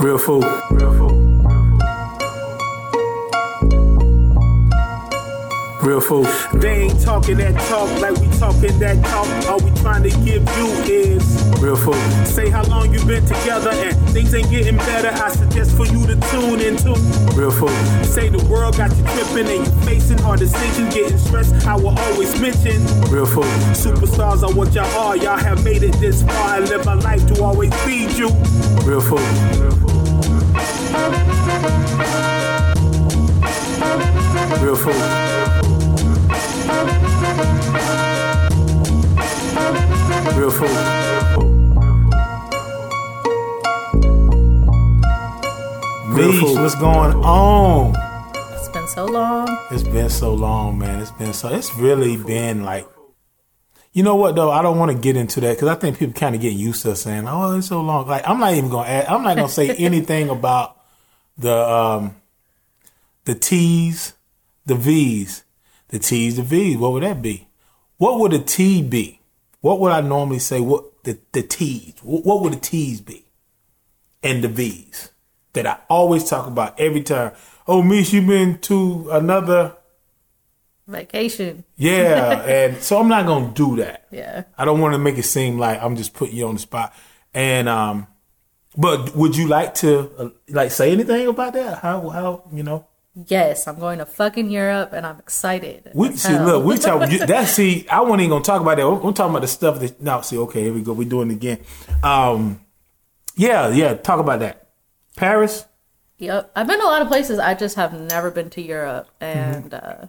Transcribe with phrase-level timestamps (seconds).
[0.00, 0.44] Real food.
[0.70, 1.28] Real food.
[5.82, 6.26] Real food.
[6.60, 9.26] They ain't talking that talk like we talking that talk.
[9.48, 11.94] All we trying to give you is Real fool.
[12.26, 15.08] say how long you been together and things ain't getting better.
[15.08, 16.92] I suggest for you to tune into.
[17.34, 17.70] Real fool.
[18.04, 21.66] Say the world got you tripping and you facing hard decisions, getting stressed.
[21.66, 23.44] I will always mention Real food.
[23.72, 25.16] superstars are what y'all are.
[25.16, 26.56] Y'all have made it this far.
[26.56, 28.28] I live my life to always feed you.
[28.84, 29.18] Real fool.
[29.58, 29.97] Real food.
[34.60, 34.94] Real food.
[40.36, 40.68] Real food.
[46.08, 46.58] Real Beach, food.
[46.60, 47.94] what's going on?
[48.54, 49.58] It's been so long.
[49.70, 51.00] It's been so long, man.
[51.00, 51.48] It's been so.
[51.48, 52.86] It's really been like.
[53.92, 54.50] You know what though?
[54.50, 56.82] I don't want to get into that because I think people kind of get used
[56.82, 58.88] to saying, "Oh, it's so long." Like I'm not even gonna.
[58.88, 60.77] Add, I'm not gonna say anything about
[61.38, 62.16] the um
[63.24, 64.14] the T's,
[64.66, 65.44] the V's,
[65.88, 66.76] the T's, the V's.
[66.76, 67.48] What would that be?
[67.98, 69.20] What would a T be?
[69.60, 70.60] What would I normally say?
[70.60, 71.94] What the the T's?
[72.02, 73.24] What would the T's be?
[74.22, 75.10] And the V's
[75.52, 77.32] that I always talk about every time.
[77.66, 79.76] Oh, Mish, you been to another
[80.86, 81.64] Vacation.
[81.76, 84.06] yeah, and so I'm not gonna do that.
[84.10, 84.44] Yeah.
[84.56, 86.94] I don't want to make it seem like I'm just putting you on the spot.
[87.34, 88.06] And um,
[88.78, 91.78] but would you like to uh, like say anything about that?
[91.82, 92.86] How how you know?
[93.26, 95.90] Yes, I'm going to fucking Europe and I'm excited.
[95.92, 96.32] We see.
[96.32, 96.46] hell.
[96.46, 97.10] Look, we talk.
[97.10, 98.86] you- That see, I wasn't even gonna talk about that.
[98.86, 100.00] We're, we're talking about the stuff that.
[100.00, 100.20] now.
[100.20, 100.92] see, okay, here we go.
[100.92, 101.58] We're doing it again.
[102.02, 102.60] Um,
[103.36, 103.94] yeah, yeah.
[103.94, 104.68] Talk about that.
[105.16, 105.64] Paris.
[106.18, 106.52] Yep.
[106.54, 107.38] I've been to a lot of places.
[107.38, 109.08] I just have never been to Europe.
[109.20, 110.06] And uh,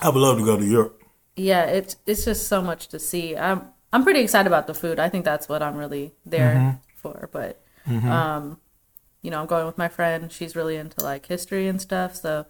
[0.00, 1.02] I would love to go to Europe.
[1.36, 3.36] yeah, it's it's just so much to see.
[3.36, 4.98] I'm I'm pretty excited about the food.
[5.00, 6.76] I think that's what I'm really there Mm-hmm.
[6.96, 7.28] for.
[7.32, 8.58] But um,
[9.22, 10.30] you know, I'm going with my friend.
[10.30, 12.46] She's really into like history and stuff, so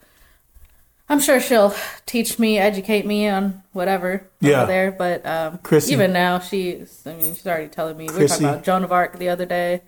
[1.09, 1.75] I'm sure she'll
[2.05, 4.63] teach me, educate me on whatever Yeah.
[4.63, 4.91] over there.
[4.93, 5.93] But um, Chrissy.
[5.93, 8.07] even now, she's I mean, she's already telling me.
[8.07, 8.35] We were Chrissy.
[8.45, 9.83] talking about Joan of Arc the other day.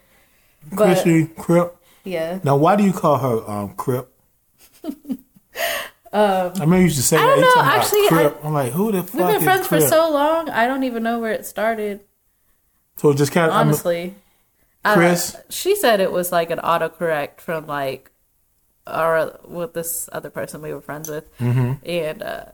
[0.71, 1.77] But Chrissy Crip.
[2.05, 4.13] yeah, Now, why do you call her um, Crip?
[4.85, 4.95] um,
[6.13, 7.63] I remember you used to say I don't know.
[7.63, 8.41] Actually, Crip.
[8.43, 10.49] I, am like, who the fuck we've been friends for so long.
[10.51, 12.01] I don't even know where it started.
[12.97, 14.15] So just kind of Honestly,
[14.85, 15.35] Chris.
[15.35, 18.11] Uh, she said it was like an autocorrect from like
[18.87, 21.73] our with this other person we were friends with, Mm-hmm.
[21.85, 22.45] and uh,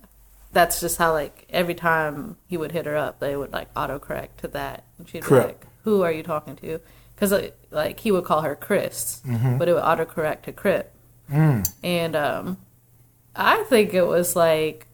[0.52, 4.36] that's just how like every time he would hit her up, they would like autocorrect
[4.38, 5.42] to that, and she'd Crip.
[5.42, 6.80] be like, "Who are you talking to?"
[7.14, 7.32] Because
[7.70, 9.58] like he would call her Chris, Mm-hmm.
[9.58, 10.92] but it would autocorrect to Crip,
[11.30, 11.68] Mm.
[11.84, 12.58] and um,
[13.36, 14.86] I think it was like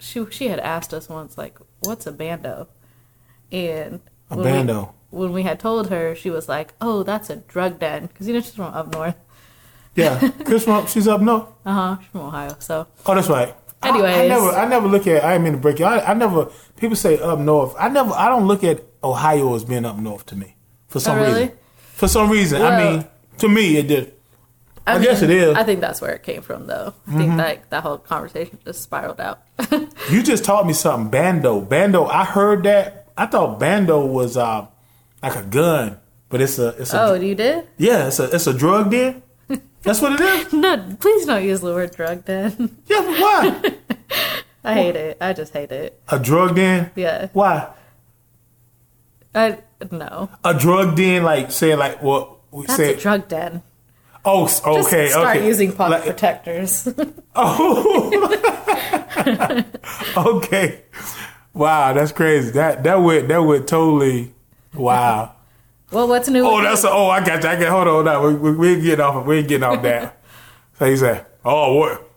[0.00, 2.68] she she had asked us once like, "What's a bando?"
[3.52, 4.94] and A bando.
[5.10, 8.34] When we had told her, she was like, "Oh, that's a drug den," because you
[8.34, 9.16] know she's from up north.
[9.94, 11.46] Yeah, Chris, from- she's up north.
[11.64, 11.96] Uh huh.
[12.00, 12.56] She's from Ohio.
[12.60, 13.54] So Oh, that's right.
[13.82, 15.24] I- I, never, I never look at.
[15.24, 15.84] I didn't mean to break you.
[15.84, 16.50] I, I never.
[16.76, 17.74] People say up north.
[17.78, 18.12] I never.
[18.12, 20.56] I don't look at Ohio as being up north to me
[20.88, 21.40] for some Oh, really?
[21.42, 21.58] reason.
[21.94, 23.04] For some reason, I mean,
[23.38, 24.14] to me, it did.
[24.86, 25.54] I mean, guess it is.
[25.56, 26.94] I think that's where it came from, though.
[27.06, 29.42] I think that that whole conversation just spiraled out.
[30.10, 31.10] You just taught me something.
[31.10, 32.06] Bando, bando.
[32.06, 33.08] I heard that.
[33.16, 34.66] I thought bando was uh,
[35.22, 35.98] like a gun,
[36.28, 36.68] but it's a.
[36.80, 37.02] It's a.
[37.02, 37.66] oh, you did?
[37.76, 38.24] Yeah, it's a.
[38.34, 39.22] It's a drug den.
[39.82, 40.52] That's what it is.
[40.52, 42.76] No, please don't use the word drug den.
[42.86, 43.74] Yeah, but why?
[44.64, 45.16] I hate it.
[45.20, 46.00] I just hate it.
[46.08, 46.90] A drug den.
[46.96, 47.28] Yeah.
[47.32, 47.68] Why?
[49.34, 49.58] I
[49.90, 50.30] no.
[50.44, 52.94] A drug den, like say like what we That's say.
[52.94, 53.62] a drug den.
[54.24, 55.46] oh, s- Just okay, start okay.
[55.46, 56.88] using pot Like- protectors.
[57.40, 58.10] Oh.
[60.16, 60.82] okay.
[61.54, 62.50] Wow, that's crazy.
[62.52, 64.34] That that went that went totally.
[64.74, 65.34] Wow.
[65.90, 66.46] well, what's new?
[66.46, 67.48] Oh, that's a, oh, I got you.
[67.48, 68.04] I got hold on.
[68.04, 69.26] Now we we, we ain't getting off.
[69.26, 70.20] We ain't getting off that.
[70.78, 72.10] so he said, "Oh, what?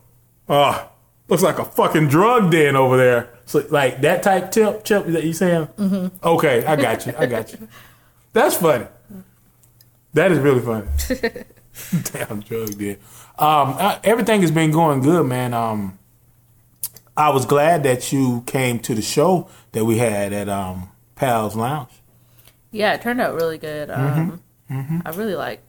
[0.48, 0.90] Oh,
[1.28, 5.24] looks like a fucking drug den over there." So like that type tip chip that
[5.24, 5.66] you saying?
[5.78, 6.26] Mm-hmm.
[6.26, 7.14] Okay, I got you.
[7.18, 7.68] I got you.
[8.32, 8.86] That's funny.
[10.14, 10.88] That is really funny.
[12.12, 12.98] Damn drug den.
[13.38, 15.54] Um, uh, everything has been going good, man.
[15.54, 15.98] Um,
[17.16, 21.56] I was glad that you came to the show that we had at um Pals
[21.56, 21.90] Lounge.
[22.72, 23.90] Yeah, it turned out really good.
[23.90, 25.00] Um, Mm-hmm.
[25.04, 25.64] I really liked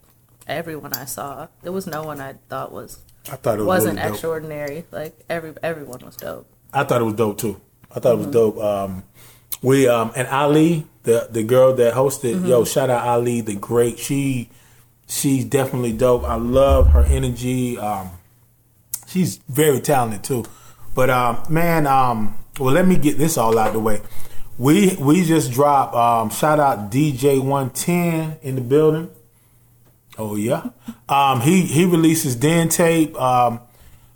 [0.48, 1.48] everyone I saw.
[1.62, 4.86] There was no one I thought was I thought it was wasn't really extraordinary.
[4.92, 6.48] Like every everyone was dope.
[6.74, 7.60] I thought it was dope too.
[7.94, 8.58] I thought it was dope.
[8.60, 9.04] Um,
[9.62, 14.00] we um, and Ali, the the girl that hosted, yo, shout out Ali, the great.
[14.00, 14.50] She
[15.08, 16.24] she's definitely dope.
[16.24, 17.78] I love her energy.
[17.78, 18.12] Um,
[19.08, 20.46] she's very talented too.
[20.96, 24.02] But um, man, um, well, let me get this all out the way.
[24.58, 25.96] We we just dropped.
[25.96, 29.10] Um, shout out DJ one ten in the building.
[30.18, 30.70] Oh yeah.
[31.10, 33.20] Um, he he releases Den tape.
[33.20, 33.60] Um,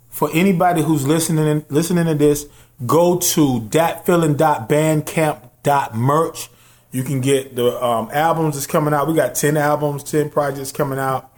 [0.08, 2.46] for anybody who's listening listening to this,
[2.86, 6.48] go to datfeeling.bandcamp.merch.
[6.90, 9.08] You can get the um, albums that's coming out.
[9.08, 11.30] We got ten albums, ten projects coming out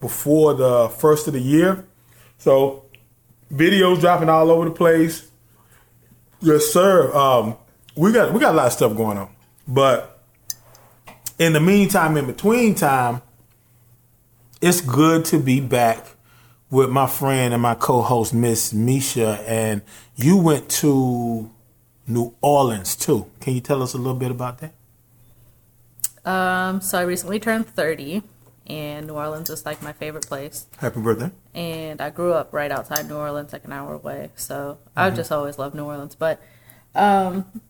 [0.00, 1.84] before the first of the year.
[2.38, 2.86] So
[3.52, 5.30] videos dropping all over the place.
[6.40, 7.14] Yes, sir.
[7.14, 7.56] Um,
[8.00, 9.28] we got we got a lot of stuff going on,
[9.68, 10.24] but
[11.38, 13.20] in the meantime, in between time,
[14.62, 16.16] it's good to be back
[16.70, 19.82] with my friend and my co-host Miss Misha, and
[20.16, 21.50] you went to
[22.06, 23.30] New Orleans too.
[23.38, 24.72] Can you tell us a little bit about that?
[26.24, 28.22] Um, so I recently turned 30,
[28.66, 30.66] and New Orleans is like my favorite place.
[30.78, 31.32] Happy birthday!
[31.52, 34.30] And I grew up right outside New Orleans, like an hour away.
[34.36, 36.14] So I just always loved New Orleans.
[36.14, 36.40] But
[36.94, 37.60] um,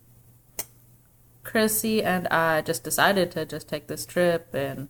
[1.43, 4.89] Chrissy and I just decided to just take this trip and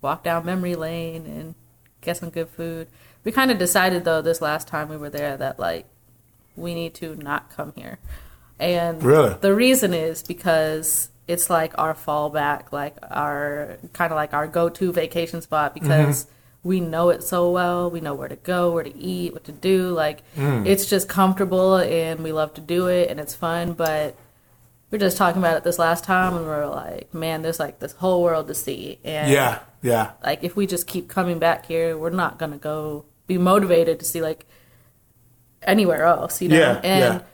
[0.00, 1.54] walk down memory lane and
[2.00, 2.88] get some good food.
[3.24, 5.86] We kind of decided though this last time we were there that like
[6.54, 7.98] we need to not come here.
[8.58, 9.34] And Really?
[9.40, 14.92] the reason is because it's like our fallback, like our kind of like our go-to
[14.92, 15.82] vacation spot mm-hmm.
[15.82, 16.26] because
[16.62, 17.90] we know it so well.
[17.90, 19.90] We know where to go, where to eat, what to do.
[19.90, 20.66] Like mm.
[20.66, 24.16] it's just comfortable and we love to do it and it's fun, but
[24.90, 27.58] we are just talking about it this last time and we are like, man, there's
[27.58, 29.00] like this whole world to see.
[29.04, 33.04] And Yeah, yeah, like if we just keep coming back here, we're not gonna go
[33.26, 34.46] be motivated to see like
[35.62, 36.58] anywhere else, you know.
[36.58, 37.24] Yeah, and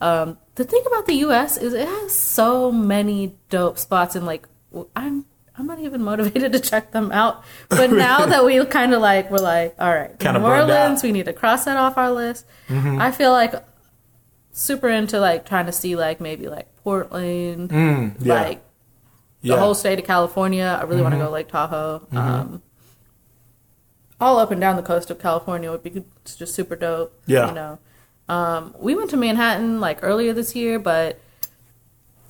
[0.00, 1.56] um, the thing about the U.S.
[1.56, 4.46] is it has so many dope spots, and like
[4.94, 5.26] I'm
[5.58, 7.42] I'm not even motivated to check them out.
[7.68, 10.96] But now that we kind of like we're like, all right, Kinda New Orleans, out.
[10.98, 11.06] Mm-hmm.
[11.06, 12.46] we need to cross that off our list.
[12.68, 13.54] I feel like
[14.52, 18.62] super into like trying to see like maybe like Portland, Mm, yeah, like
[19.42, 19.54] the yeah.
[19.54, 19.62] Mm-hmm.
[19.62, 20.78] whole state of California.
[20.80, 22.06] I really want to go Lake Tahoe.
[22.12, 22.62] Um,
[24.20, 27.12] all up and down the coast of California would be just super dope.
[27.26, 27.48] Yeah.
[27.48, 27.78] you know.
[28.28, 31.18] Um, we went to Manhattan like earlier this year, but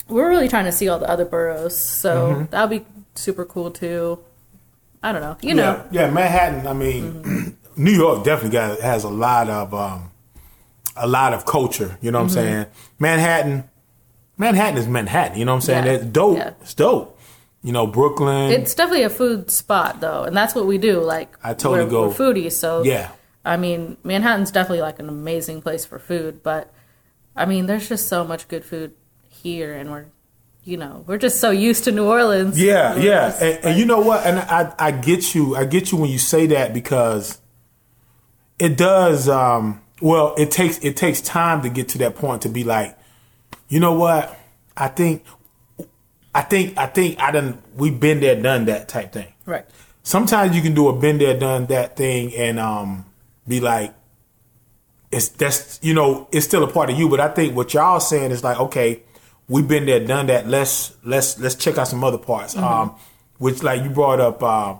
[0.08, 2.44] we're really trying to see all the other boroughs, so Mm-hmm.
[2.50, 4.18] that'll be super cool too.
[5.02, 5.84] I don't know, you know.
[5.90, 6.10] yeah, yeah.
[6.10, 6.66] Manhattan.
[6.66, 10.10] I mean, New York definitely got has a lot of um,
[10.96, 11.96] a lot of culture.
[12.02, 12.66] You know what I'm saying?
[12.98, 13.69] Manhattan,
[14.40, 15.38] Manhattan is Manhattan.
[15.38, 15.84] You know what I'm saying?
[15.84, 16.36] Yeah, It's dope.
[16.38, 16.50] yeah.
[16.62, 17.18] It's dope.
[17.62, 18.50] You know, Brooklyn.
[18.52, 21.00] It's definitely a food spot though, and that's what we do.
[21.00, 23.10] Like I totally we're, go- We're foodies, so yeah,
[23.44, 26.72] I mean, Manhattan's definitely like an amazing place for food, but
[27.36, 28.92] I mean, there's just so much good food
[29.28, 30.06] here, and we're,
[30.64, 32.58] you know, we're just so used to New Orleans.
[32.58, 34.24] Yeah, yeah, and, and you know what?
[34.26, 35.54] And I, I get you.
[35.54, 37.40] I get you when you say that because
[38.58, 39.28] it does.
[39.28, 42.96] Um, well, it takes it takes time to get to that point to be like,
[43.70, 44.38] you know what?
[44.76, 45.24] I think,
[46.34, 47.62] I think, I think I done.
[47.74, 49.32] We've been there, done that type thing.
[49.46, 49.64] right.
[50.02, 53.06] Sometimes you can do a been there, done that thing, and um,
[53.46, 53.94] be like,
[55.12, 57.08] it's that's you know it's still a part of you.
[57.08, 59.02] But I think what y'all saying is like, okay,
[59.48, 60.48] we've been there, done that.
[60.48, 62.56] Let's let's let's check out some other parts.
[62.56, 62.96] Um,
[63.38, 64.76] which like you brought up, uh,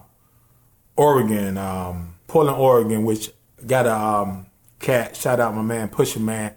[0.97, 3.31] Oregon, um, Portland, Oregon, which
[3.67, 4.47] got a um,
[4.79, 5.17] cat.
[5.17, 6.55] Shout out my man Pusher Man.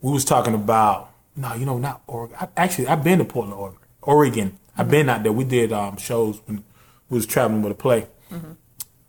[0.00, 1.07] We was talking about
[1.38, 2.36] no, you know not Oregon.
[2.40, 3.80] I, actually, I've been to Portland, Oregon.
[4.02, 4.58] Oregon.
[4.76, 5.32] I've been out there.
[5.32, 6.64] We did um, shows when
[7.08, 8.06] we was traveling with a play.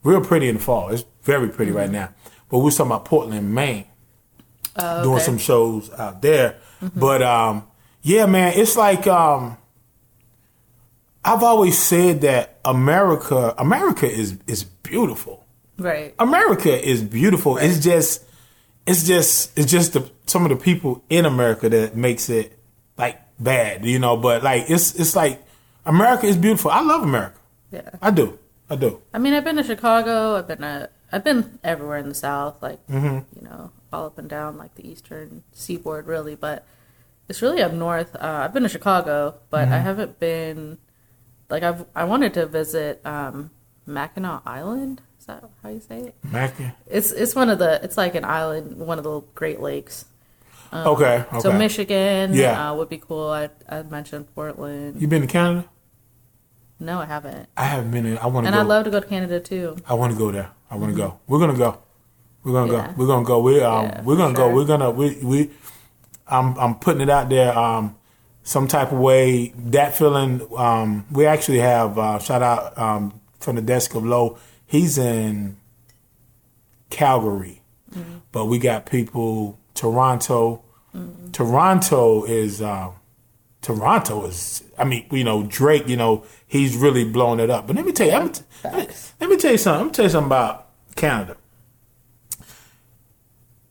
[0.04, 0.90] Real pretty in the fall.
[0.90, 2.10] It's very pretty right now.
[2.50, 3.86] But we was talking about Portland, Maine
[4.76, 6.58] Oh, doing some shows out there.
[6.96, 7.68] But um,
[8.02, 9.58] yeah, man, it's like um,
[11.24, 15.46] I've always said that America, America is is beautiful.
[15.78, 16.14] Right.
[16.20, 17.58] America is beautiful.
[17.58, 18.26] It's just,
[18.90, 22.58] it's just, it's just the, some of the people in America that makes it
[22.98, 24.18] like bad, you know.
[24.18, 25.42] But like, it's it's like
[25.86, 26.72] America is beautiful.
[26.72, 27.38] I love America.
[27.72, 27.90] Yeah.
[28.02, 28.38] I do.
[28.70, 29.02] I do.
[29.14, 30.36] I mean, I've been to Chicago.
[30.36, 33.20] I've been to, I've been everywhere in the South, like Mm-hmm.
[33.40, 36.36] you know, all up and down like the eastern seaboard, really.
[36.36, 36.66] But
[37.28, 38.16] it's really up north.
[38.16, 39.74] Uh, I've been to Chicago, but Mm-hmm.
[39.74, 40.78] I haven't been.
[41.50, 43.50] Like I've, I wanted to visit um,
[43.90, 45.02] Mackinac Island.
[45.20, 46.16] Is that how you say it?
[46.24, 46.72] Mackie.
[46.88, 47.84] It's it's one of the.
[47.84, 50.06] It's like an island, one of the Great Lakes.
[50.74, 51.26] okay.
[51.34, 51.40] Okay.
[51.40, 52.72] So Michigan, Yeah.
[52.72, 53.30] uh, would be cool.
[53.30, 55.02] I I mentioned Portland.
[55.02, 55.66] you been to Canada?
[56.80, 57.50] No, I haven't.
[57.58, 58.06] I haven't been.
[58.06, 58.62] In, I want to And go.
[58.62, 59.76] I'd love to go to Canada too.
[59.88, 60.52] I want to go there.
[60.72, 61.20] I want to go.
[61.28, 61.80] We're gonna go.
[62.44, 62.88] We're gonna Yeah.
[62.88, 62.94] go.
[62.96, 63.40] We're gonna go.
[63.42, 64.56] We um Yeah, we're gonna for go.
[64.56, 65.50] We're gonna we we.
[66.28, 67.58] I'm I'm putting it out there.
[67.58, 67.96] Um,
[68.44, 70.48] some type of way that feeling.
[70.56, 74.38] Um, we actually have uh, shout out um from the desk of low.
[74.66, 75.58] He's in
[76.90, 78.18] Calgary, Mm-hmm.
[78.32, 80.62] but we got people Toronto.
[81.32, 82.92] Toronto is uh,
[83.64, 84.64] Toronto is.
[84.78, 85.88] I mean, you know, Drake.
[85.88, 87.66] You know, he's really blown it up.
[87.66, 88.32] But let me tell you, let me,
[88.64, 89.80] let me, let me tell you something.
[89.82, 91.38] Let me tell you something about Canada.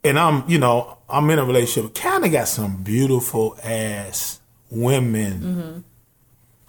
[0.04, 1.94] And I'm, you know, I'm in a relationship.
[1.94, 5.84] Canada got some beautiful ass women.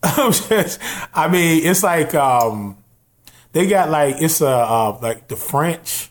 [0.05, 0.79] Just,
[1.13, 2.77] I mean, it's like um,
[3.51, 6.09] they got like it's a uh, like the French,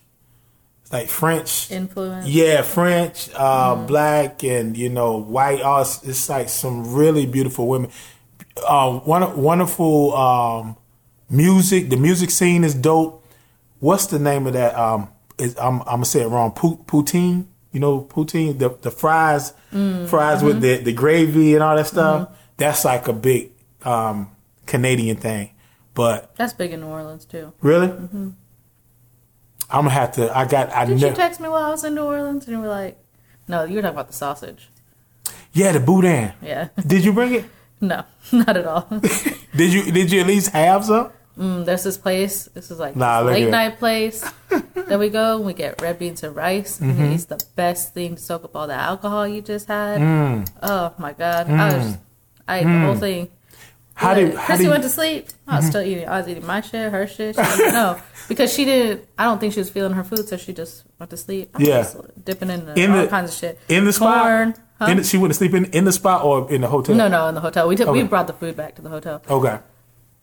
[0.90, 2.26] like French Influence.
[2.26, 5.62] yeah, French, uh, black, and you know, white.
[5.62, 7.90] All it's, like some really beautiful women.
[8.66, 10.76] Uh, one, wonderful um,
[11.30, 11.90] music.
[11.90, 13.24] The music scene is dope.
[13.78, 14.76] What's the name of that?
[14.76, 16.50] Um, is, I'm, I'm gonna say it wrong.
[16.52, 17.46] Poutine.
[17.70, 18.58] You know, poutine.
[18.58, 22.36] The the fries, fries with the the gravy and all that stuff.
[22.56, 23.52] That's like a big
[23.84, 24.32] um,
[24.66, 25.50] Canadian thing.
[25.98, 27.52] But That's big in New Orleans too.
[27.60, 28.36] really, I'm
[29.70, 30.30] gonna have to.
[30.36, 30.70] I got.
[30.70, 31.08] I Did know.
[31.08, 32.96] you text me while I was in New Orleans and you were like,
[33.48, 34.68] no, you were talking about the sausage.
[35.52, 36.32] yeah, the boudin.
[36.40, 36.68] Yeah.
[36.86, 37.44] Did you bring it?
[37.80, 38.86] no, not at all.
[39.56, 41.10] Did you did you at least have some?
[41.36, 42.44] Mm, there's this place.
[42.54, 44.24] This is like Nah, this late at- night place
[44.74, 45.36] that we go.
[45.36, 46.78] and We get red beans and rice.
[46.78, 47.00] Mm-hmm.
[47.02, 50.00] And it's the best thing to soak up all the alcohol you just had.
[50.00, 50.48] Mm.
[50.62, 51.50] Oh my god!
[51.50, 51.98] I was,
[52.46, 53.28] I ate the whole thing.
[53.98, 55.26] How do how do Chrissy you, went to sleep.
[55.48, 55.70] I was mm-hmm.
[55.70, 56.08] still eating.
[56.08, 57.34] I was eating my shit, her shit.
[57.34, 59.08] She didn't because she didn't.
[59.18, 61.50] I don't think she was feeling her food, so she just went to sleep.
[61.54, 61.82] I was Yeah.
[61.82, 63.58] just dipping in, In all the- kinds of shit.
[63.68, 64.56] in the spot?
[64.78, 64.84] Huh?
[64.86, 66.94] in the, she went to sleep in in the spot or in the hotel?
[66.94, 67.66] no, no, in the hotel.
[67.66, 69.20] We took, we brought the food back to the hotel.
[69.28, 69.58] Okay.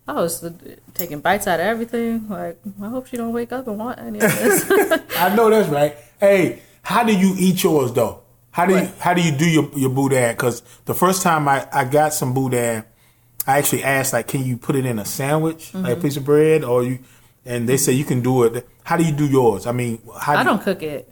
[0.07, 0.49] I was
[0.93, 2.29] taking bites out of everything.
[2.29, 4.71] Like, I hope she don't wake up and want any of this.
[5.17, 5.97] I know that's right.
[6.17, 8.21] Hey, how do you eat yours though?
[8.51, 10.31] How do you how do you do your your boudin?
[10.31, 12.85] Because the first time I I got some boudin,
[13.47, 15.83] I actually asked like, can you put it in a sandwich, Mm-hmm.
[15.85, 16.99] like a piece of bread, or you?
[17.45, 18.67] And they say you can do it.
[18.83, 19.67] How do you do yours?
[19.67, 21.07] I mean, how do I you- don't cook it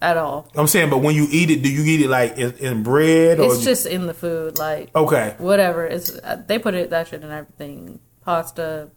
[0.00, 0.48] at all.
[0.54, 3.38] I'm saying, but when you eat it, do you eat it like in, in bread
[3.40, 3.46] or?
[3.52, 5.34] It's just in the food, like okay.
[5.38, 5.84] whatever.
[5.86, 8.90] It's uh, they put it that shit in everything: pasta,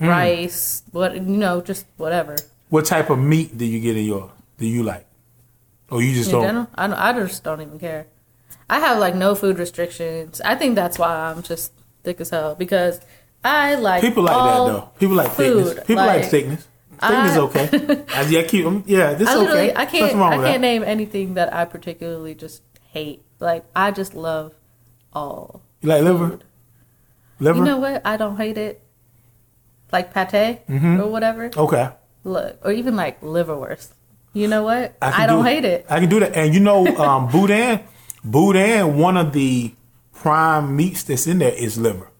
[0.00, 0.08] Mm.
[0.08, 2.34] rice, what you know, just whatever.
[2.68, 4.32] What type of meat do you get in your?
[4.58, 5.06] Do you like?
[5.90, 6.42] Or you just In don't?
[6.42, 8.06] general, I don't, I just don't even care.
[8.68, 10.40] I have like no food restrictions.
[10.44, 11.70] I think that's why I'm just
[12.04, 13.00] thick as hell because
[13.42, 14.90] I like People like that though.
[15.00, 15.86] People like food, thickness.
[15.86, 16.68] People like, like, thickness.
[17.00, 18.04] Thickness is I- okay.
[18.14, 18.84] I, yeah, keep them.
[18.86, 19.74] Yeah, this I okay.
[19.74, 20.60] I can't, wrong I can't that.
[20.60, 23.22] name anything that I particularly just hate.
[23.40, 24.54] Like I just love
[25.12, 25.62] all.
[25.82, 26.28] You like liver?
[26.30, 26.44] food.
[27.40, 27.58] Liver?
[27.58, 28.00] You know what?
[28.06, 28.80] I don't hate it.
[29.92, 31.00] Like pate Mm-hmm.
[31.00, 31.50] or whatever.
[31.56, 31.90] okay.
[32.24, 33.88] Look, or even like liverwurst.
[34.32, 34.98] You know what?
[35.00, 35.86] can I, don't do hate it.
[35.90, 36.34] I can do that.
[36.34, 37.80] And you know, um, boudin,
[38.24, 39.74] boudin, one of the
[40.14, 42.10] prime meats that's in there is liver.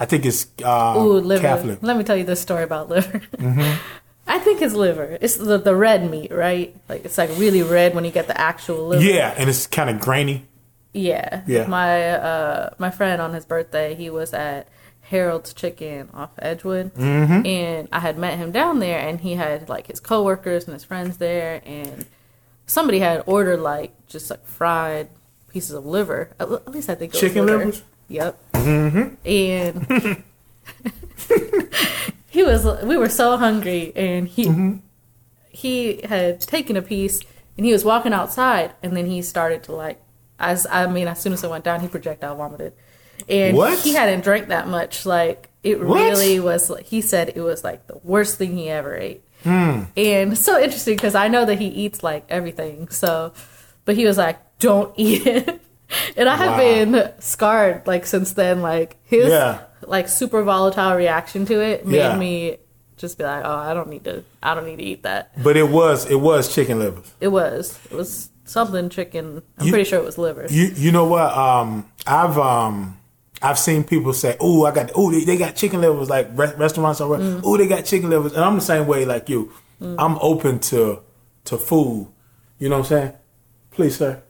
[0.00, 0.96] I think it's uh, Mm.
[1.04, 1.42] Ooh, liver.
[1.42, 1.78] Catholic.
[1.82, 3.18] Let me tell you this story about liver.
[3.36, 3.80] Mm-hmm.
[4.28, 5.18] I think it's liver.
[5.20, 6.76] It's the, the red meat, right?
[6.88, 9.02] Like it's like really red when you get the actual liver.
[9.02, 10.46] Yeah, and it's kind of grainy.
[10.92, 11.42] Yeah.
[11.46, 11.66] Yeah.
[11.66, 14.68] My uh my friend on his birthday, he was at
[15.00, 17.46] Harold's Chicken off Edgewood, Mm-hmm.
[17.46, 20.84] and I had met him down there, and he had like his coworkers and his
[20.84, 22.04] friends there, and
[22.66, 25.08] somebody had ordered like just like fried
[25.58, 26.30] pieces of liver.
[26.38, 27.58] At, at least I think it was Chicken liver.
[27.58, 27.82] livers?
[28.08, 28.38] Yep.
[28.54, 29.86] And
[32.28, 32.64] he was.
[32.84, 34.80] We were so hungry, and he
[35.50, 37.20] he had taken a piece,
[37.56, 40.00] and he was walking outside, and then he started to like.
[40.40, 42.72] As I mean, as soon as it went down, he projectile vomited,
[43.28, 43.80] and What?
[43.80, 45.04] he hadn't drank that much.
[45.04, 45.98] Like it What?
[46.00, 46.70] really was.
[46.70, 49.22] Like, he said it was like the worst thing he ever ate.
[49.42, 49.82] Hmm.
[49.96, 52.88] And so interesting because I know that he eats like everything.
[52.90, 53.32] So,
[53.84, 55.60] but he was like, "Don't eat it,"
[56.16, 56.56] and I have Wow.
[56.58, 58.62] been scarred like since then.
[58.62, 59.60] Like his Yeah.
[59.86, 62.16] like super volatile reaction to it made Yeah.
[62.16, 62.58] me
[62.96, 64.24] just be like, "Oh, I don't need to.
[64.42, 67.10] I don't need to eat that." But it was it was chicken livers.
[67.20, 69.42] It was it was something chicken.
[69.58, 70.46] I'm You- pretty sure it was liver.
[70.50, 71.32] You you know what?
[71.36, 72.96] Um, I've um
[73.40, 76.54] I've seen people say, "Oh, I got oh they, they got chicken livers like re-
[76.56, 77.40] restaurants or Mm.
[77.44, 79.52] oh they got chicken livers," and I'm the same way like you.
[79.80, 80.98] I'm open to
[81.44, 82.08] to food.
[82.58, 83.12] You know what I'm saying?
[83.70, 84.20] Please, sir.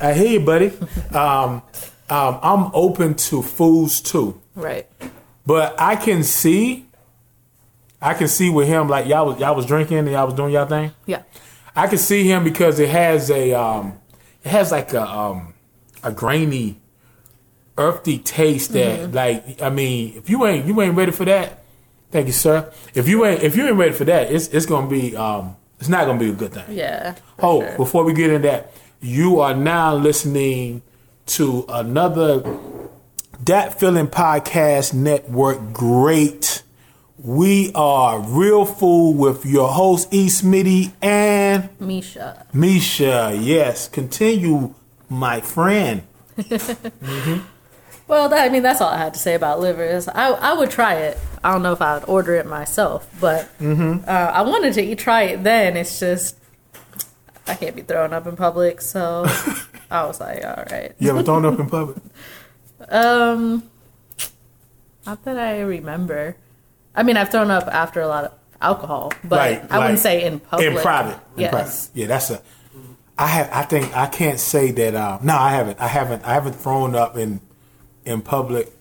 [0.00, 0.72] I hear you, buddy.
[1.14, 1.62] um,
[2.08, 4.40] um, I'm open to fools too.
[4.54, 4.86] right.
[5.46, 6.86] But I can see,
[8.00, 10.52] I can see with him like y'all was y'all was drinking and y'all was doing
[10.52, 10.92] y'all thing.
[11.06, 11.22] Yeah.
[11.74, 13.98] I can see him because it has a um,
[14.44, 15.54] it has like a um,
[16.02, 16.80] a grainy,
[17.78, 21.64] earthy taste that like I mean if you ain't you ain't ready for that,
[22.10, 22.70] thank you sir.
[22.94, 25.88] If you ain't if you ain't ready for that, it's it's gonna be um, it's
[25.88, 26.64] not gonna be a good thing.
[26.68, 27.16] Yeah.
[27.38, 27.76] Oh, sure.
[27.76, 30.82] before we get into that, you are now listening
[31.26, 32.42] to another
[33.42, 35.72] Dat Feeling Podcast Network.
[35.72, 36.62] Great.
[37.22, 40.28] We are Real Food with your host, E.
[40.28, 42.46] Smitty and Misha.
[42.54, 43.36] Misha.
[43.38, 44.74] Yes, continue,
[45.08, 46.02] my friend.
[48.08, 50.08] Well, that, I mean, that's all I had to say about livers.
[50.08, 51.16] I I would try it.
[51.44, 54.02] I don't know if I would order it myself, but Mm-hmm.
[54.04, 55.76] uh, I wanted to eat, try it then.
[55.76, 56.36] It's just
[57.50, 59.24] I can't be throwing up in public, so
[59.90, 60.92] I was like, all right.
[61.00, 61.96] You ever thrown up in public?
[62.88, 63.64] Um,
[65.04, 66.34] not that I remember.
[66.94, 70.24] I mean, I've thrown up after a lot of alcohol, but Like- I wouldn't say
[70.24, 70.66] in public.
[70.66, 71.18] In private.
[71.36, 71.50] In yes.
[71.50, 71.90] private.
[71.94, 72.40] Yeah, that's a.
[73.18, 73.50] I have.
[73.52, 74.94] I think I can't say that.
[74.94, 75.78] Uh, no, I haven't.
[75.78, 76.24] I haven't.
[76.24, 77.40] I haven't thrown up in
[78.06, 78.72] in public.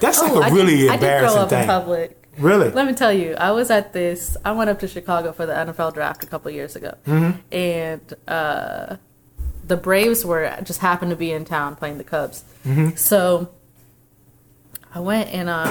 [0.00, 1.08] That's Oh, like I a really did, I did throw
[1.42, 1.66] embarrassing thing.
[1.66, 2.23] public.
[2.38, 2.70] Really?
[2.70, 4.36] Let me tell you, I was at this.
[4.44, 7.38] I went up to Chicago for the NFL draft a couple years ago, Mm-hmm.
[7.52, 8.96] and uh,
[9.66, 12.44] the Braves were just happened to be in town playing the Cubs.
[12.66, 12.96] Mm-hmm.
[12.96, 13.50] So
[14.94, 15.68] I went and um,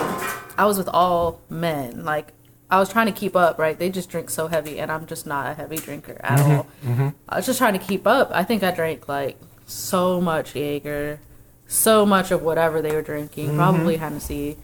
[0.58, 2.04] I was with all men.
[2.04, 2.34] Like
[2.70, 3.58] I was trying to keep up.
[3.60, 3.78] Right?
[3.78, 7.02] They just drink so heavy, and I'm just not a heavy drinker at Mm-hmm.
[7.04, 7.14] all.
[7.30, 8.32] I was just trying to keep up.
[8.34, 11.20] I think I drank like so much Jaeger,
[11.68, 13.58] so much of whatever they were drinking, Mm-hmm.
[13.58, 14.58] probably Hennessy.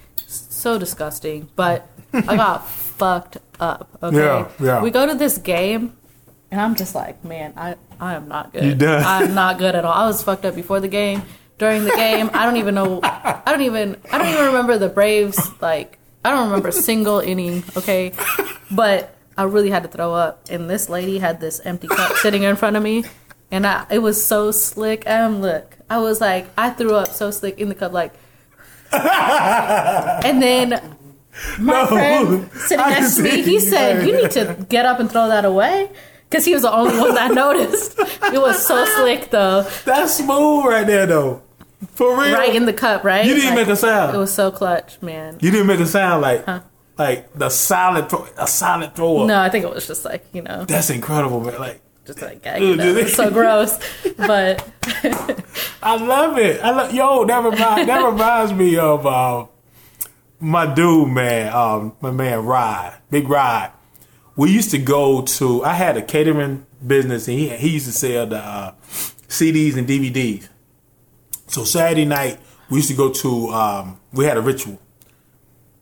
[0.59, 2.67] So disgusting, but I got
[2.99, 3.87] fucked up.
[4.03, 4.81] Okay, Yeah, yeah.
[4.81, 5.95] we go to this game,
[6.51, 8.63] and I'm just like, man, I I am not good.
[8.65, 9.03] You done.
[9.05, 9.93] I'm not good at all.
[9.93, 11.21] I was fucked up before the game.
[11.57, 12.99] During the game, I don't even know.
[13.03, 13.95] I don't even.
[14.11, 15.39] I don't even remember the Braves.
[15.61, 17.63] Like I don't remember a single inning.
[17.77, 18.11] Okay,
[18.69, 20.49] but I really had to throw up.
[20.49, 23.05] And this lady had this empty cup sitting in front of me,
[23.49, 25.03] and I, it was so slick.
[25.05, 28.11] And look, I was like, I threw up so slick in the cup, like.
[30.25, 30.69] and then
[31.59, 34.99] my No, friend sitting I next to me, he said, "You need to get up
[34.99, 35.89] and throw that away."
[36.29, 37.97] Because he was the only one that noticed.
[37.99, 39.63] It was so slick, though.
[39.85, 41.41] That's smooth right there, though.
[41.95, 42.33] For real.
[42.33, 43.25] Right in the cup, right?
[43.25, 44.15] You didn't Like, make a sound.
[44.15, 45.37] It was so clutch, man.
[45.41, 46.45] you didn't make a sound like
[46.99, 49.27] like the solid throw, a solid throw up.
[49.27, 51.57] No, I think it was just like, you know, That's incredible, man.
[51.57, 53.79] Like just like, you know, it's so gross.
[54.17, 54.67] But
[55.89, 56.61] I love it.
[56.61, 57.25] I love yo.
[57.25, 59.47] That reminds that reminds me of uh,
[60.39, 61.51] my dude, man.
[61.51, 63.71] Um, my man Rod, Big Rod.
[64.35, 65.63] We used to go to.
[65.63, 69.87] I had a catering business, and he he used to sell the uh, CDs and
[69.87, 70.47] DVDs.
[71.47, 73.49] So Saturday night, we used to go to.
[73.49, 74.79] Um, we had a ritual.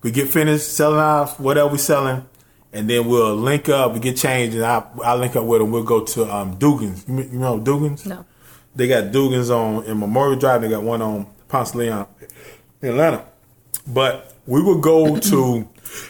[0.03, 2.25] We get finished selling off whatever we selling,
[2.71, 3.93] and then we'll link up.
[3.93, 5.71] We get changed, and I I link up with him.
[5.71, 7.03] We'll go to um, Dugan's.
[7.09, 8.05] You, you know Dugan's?
[8.05, 8.25] no.
[8.77, 10.61] They got Dugan's on in Memorial Drive.
[10.61, 12.07] They got one on Ponce Leon
[12.81, 13.25] in Atlanta.
[13.87, 15.67] But we would go to,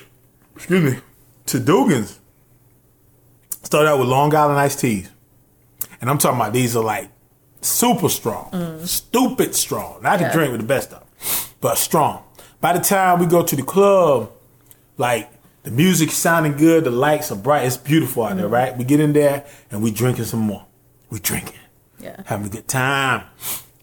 [0.56, 1.00] excuse me,
[1.46, 2.20] to Dugan's.
[3.64, 5.10] Start out with Long Island iced teas.
[6.02, 7.10] And I'm talking about these are like
[7.62, 8.86] super strong, mm.
[8.86, 10.06] stupid strong.
[10.06, 10.34] I can Yeah.
[10.34, 11.08] drink with the best of them,
[11.62, 12.24] but strong.
[12.60, 14.32] By the time we go to the club,
[14.98, 15.30] like
[15.64, 18.52] the music sounding good, the lights are bright, it's beautiful out there, mm.
[18.52, 18.78] right?
[18.78, 20.66] We get in there and we drinking some more.
[21.10, 21.60] We drinking
[22.00, 22.22] Yeah.
[22.26, 23.24] having a good time.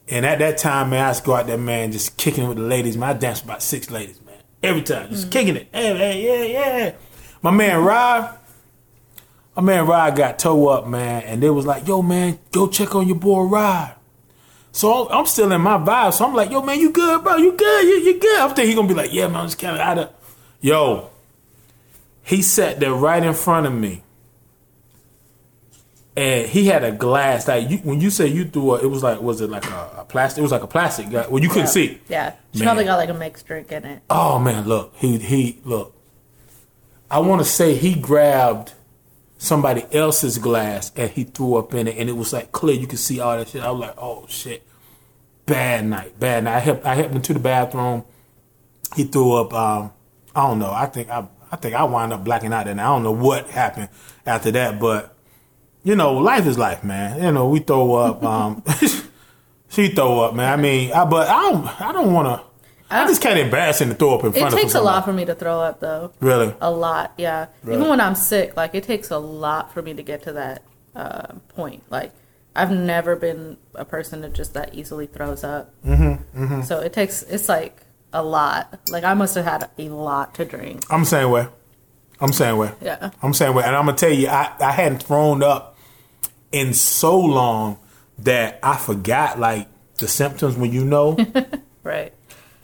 [0.09, 2.59] And at that time, man, I to go out there, man, just kicking it with
[2.59, 2.97] the ladies.
[2.97, 4.37] Man, I danced with about six ladies, man.
[4.63, 5.31] Every time, just mm-hmm.
[5.31, 5.69] kicking it.
[5.73, 6.93] Hey, hey, yeah, yeah.
[7.43, 8.39] My man Rob,
[9.57, 12.95] my man Rod got toe up, man, and they was like, "Yo, man, go check
[12.95, 13.95] on your boy Rod."
[14.73, 16.15] So I'm still in my vibe.
[16.15, 17.37] So I'm like, "Yo, man, you good, bro?
[17.37, 17.85] You good?
[17.85, 19.81] You, you good?" I'm thinking he gonna be like, "Yeah, man, I'm just kind of
[19.81, 20.11] out of."
[20.61, 21.11] Yo,
[22.23, 24.03] he sat there right in front of me,
[26.17, 27.45] and he had a glass.
[27.47, 29.91] that you, when you say you threw it, it was like, was it like a,
[29.99, 30.39] a plastic?
[30.39, 31.11] It was like a plastic.
[31.11, 32.01] guy- Well, you couldn't see.
[32.09, 32.35] Yeah.
[32.53, 32.67] She Man.
[32.69, 34.03] probably got like a mixed drink in it.
[34.11, 35.95] Oh man, look, he he look.
[37.11, 38.73] I want to say he grabbed
[39.39, 42.77] somebody else's glass and he threw up in it, and it was like clear.
[42.77, 43.63] You could see all that shit.
[43.63, 44.65] I was like, oh shit,
[45.47, 46.57] bad night, bad night.
[46.57, 48.05] I helped I helped him to the bathroom.
[48.97, 49.53] He threw up.
[49.53, 49.93] Um,
[50.35, 50.71] I don't know.
[50.71, 52.67] I think I I think I wound up blacking out.
[52.67, 53.89] Then I don't know what happened
[54.25, 55.14] after that, but
[55.85, 57.23] you know, life is life, man.
[57.23, 58.25] You know, we throw up.
[58.25, 58.63] Um,
[59.69, 60.53] she throw up, man.
[60.59, 61.81] I mean, I, but I don't.
[61.81, 62.45] I don't want to.
[62.91, 65.05] I just can't embarrass him to throw up in front of It takes a lot
[65.05, 66.13] for me to throw up, though.
[66.21, 66.55] Really?
[66.61, 67.47] A lot, yeah.
[67.63, 67.75] Right.
[67.75, 70.63] Even when I'm sick, like it takes a lot for me to get to that
[70.95, 71.83] uh, point.
[71.91, 72.13] Like
[72.55, 75.73] I've never been a person that just that easily throws up.
[75.85, 77.23] Mm-hmm, So it takes.
[77.25, 78.79] It's like a lot.
[78.91, 80.85] Like I must have had a lot to drink.
[80.91, 81.49] I'm the same way.
[82.21, 82.71] I'm the same way.
[82.81, 83.11] Yeah.
[83.23, 83.65] I'm the same way.
[83.65, 85.74] And I'm gonna tell you, I, I hadn't thrown up
[86.55, 87.79] in so long
[88.19, 89.67] that I forgot like
[89.99, 91.17] the symptoms when you know.
[91.83, 92.15] Right.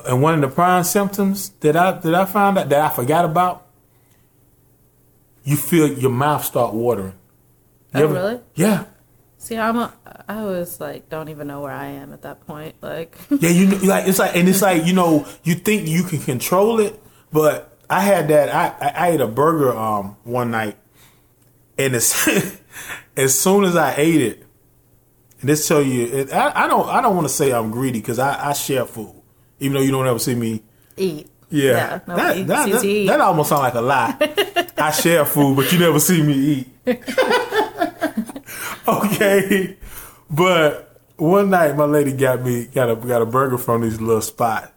[0.07, 3.27] and one of the prime symptoms that I that I found out that I forgot
[3.27, 3.67] about,
[5.45, 7.13] you feel your mouth start watering.
[7.95, 8.41] You Oh, really?
[8.55, 8.85] Yeah.
[9.37, 9.77] See, I'm.
[9.77, 9.93] A,
[10.29, 12.77] I was like, don't even know where I am at that point.
[12.81, 16.03] Like, Yeah, you know, like it's like, and it's like you know, you think you
[16.05, 16.99] can control it,
[17.31, 18.49] but I had that.
[18.49, 20.77] I I, I ate a burger um one night,
[21.77, 22.13] and as
[23.17, 24.45] as soon as I ate it,
[25.41, 28.01] And this tell you, it, I, I don't, I don't want to say I'm greedy
[28.01, 29.15] because I, I share food,
[29.59, 30.63] even though you don't ever see me.
[30.97, 31.29] Eat.
[31.53, 33.07] Yeah, no, that, that, that, eat.
[33.09, 34.17] that almost sounds like a lie.
[34.79, 36.69] I share food, but you never see me eat.
[38.87, 39.77] okay,
[40.31, 44.23] but one night my lady got me got a got a burger from this little
[44.23, 44.73] spot,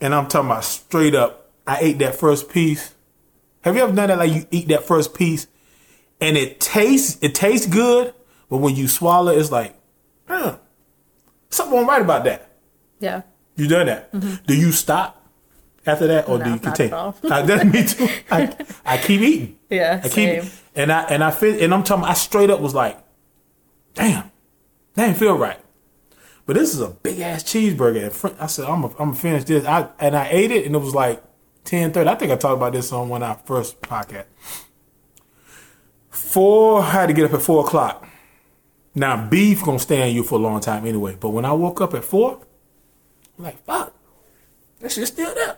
[0.00, 1.50] and I'm talking about straight up.
[1.64, 2.94] I ate that first piece.
[3.60, 4.18] Have you ever done that?
[4.18, 5.46] Like you eat that first piece,
[6.20, 8.14] and it tastes it tastes good,
[8.48, 9.74] but when you swallow, it's like,
[10.26, 10.58] huh,
[11.50, 12.50] something right about that.
[13.00, 13.22] Yeah.
[13.56, 14.46] You done that?
[14.46, 15.26] Do you stop
[15.84, 16.94] after that, or No, do you continue?
[16.94, 18.08] I, that's me too.
[18.30, 18.54] I,
[18.84, 19.58] I keep eating.
[19.68, 20.50] Yeah, I keep, same.
[20.76, 22.04] and I and I feel, and I'm talking.
[22.04, 22.98] I straight up was like,
[23.94, 24.30] damn,
[24.94, 25.58] that didn't feel right.
[26.46, 28.04] But this is a big ass cheeseburger.
[28.04, 29.66] And fr- I said, I'm gonna I'm gonna finish this.
[29.66, 31.22] I and I ate it, and it was like
[31.64, 32.08] ten thirty.
[32.08, 34.26] I think I talked about this on when I first podcast.
[36.18, 38.06] Four, I had to get up at four o'clock.
[38.94, 41.16] Now beef gonna stay on you for a long time anyway.
[41.18, 42.40] But when I woke up at four,
[43.38, 43.92] I'm like, fuck,
[44.80, 45.56] that shit's still there.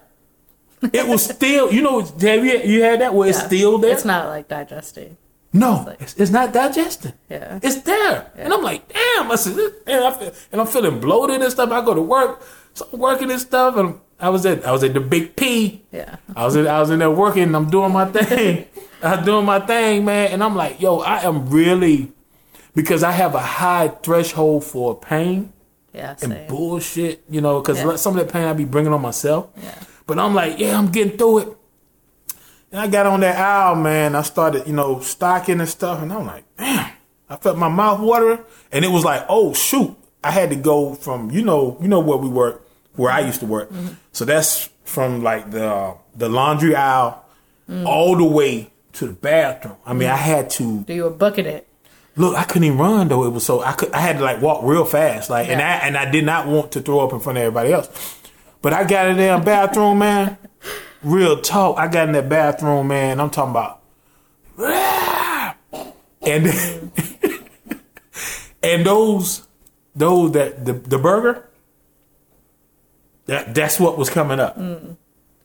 [0.92, 3.92] It was still, you know, have you, you had that where it's still there?
[3.92, 5.16] It's not like digesting.
[5.52, 7.12] No, like- it's, it's not digesting.
[7.28, 7.58] Yeah.
[7.62, 8.30] It's there.
[8.36, 11.70] And I'm like, damn, I said, and, I feel, and I'm feeling bloated and stuff.
[11.70, 12.42] I go to work,
[12.74, 15.82] so I'm working and stuff, and I was at I was at the Big P.
[15.92, 16.16] Yeah.
[16.36, 18.66] I was in I was in there working and I'm doing my thing.
[19.02, 22.12] I was doing my thing, man, and I'm like, yo, I am really
[22.74, 25.52] because I have a high threshold for pain
[25.92, 26.16] Yeah.
[26.22, 27.96] and bullshit, you know, because Yeah.
[27.96, 29.48] some of that pain I be bringing on myself.
[29.62, 29.74] Yeah.
[30.06, 31.48] But I'm like, yeah, I'm getting through it.
[32.72, 34.14] And I got on that aisle, man.
[34.14, 36.90] I started, you know, stocking and stuff, and I'm like, damn.
[37.28, 38.40] I felt my mouth watering,
[38.72, 42.00] and it was like, oh shoot, I had to go from, you know, you know
[42.00, 43.70] where we work, where I used to work.
[43.70, 43.94] Mm-hmm.
[44.12, 47.24] So that's from like the the laundry aisle
[47.86, 49.76] all the way to the bathroom.
[49.86, 50.20] I mean, I mm.
[50.20, 51.66] had to Do you were booking it?
[52.16, 52.36] look.
[52.36, 53.24] I couldn't even run though.
[53.24, 53.92] It was so I could.
[53.92, 56.72] I had to like walk real fast, like, and I and I did not want
[56.72, 58.18] to throw up in front of everybody else.
[58.62, 60.36] But I got in that bathroom, man.
[61.02, 61.78] Real talk.
[61.78, 63.20] I got in that bathroom, man.
[63.20, 63.80] I'm talking about,
[66.20, 66.46] and
[68.62, 69.48] and those
[69.94, 71.46] those that the the burger.
[73.26, 74.96] That that's what was coming up, mm.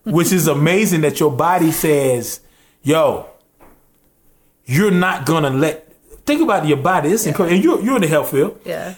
[0.03, 2.39] which is amazing that your body says,
[2.81, 3.29] "Yo,
[4.65, 5.83] you're not gonna let."
[6.25, 7.09] Think about your body.
[7.09, 8.59] It's incredible, and you're you're in the health field.
[8.65, 8.95] Yeah.